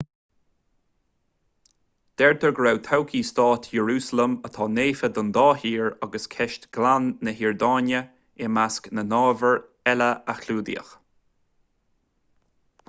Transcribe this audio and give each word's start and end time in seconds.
deirtear 2.21 2.51
go 2.59 2.63
raibh 2.67 2.79
todhchaí 2.85 3.19
stáit 3.29 3.67
iarúsailéim 3.79 4.33
atá 4.49 4.65
naofa 4.77 5.09
don 5.17 5.29
dá 5.37 5.43
thír 5.63 5.91
agus 6.07 6.25
ceist 6.37 6.65
ghleann 6.77 7.05
na 7.27 7.33
hiordáine 7.41 8.01
i 8.45 8.47
measc 8.59 8.89
na 8.97 9.03
n-ábhar 9.11 9.59
eile 9.93 10.09
a 10.33 10.35
clúdaíodh 10.41 10.95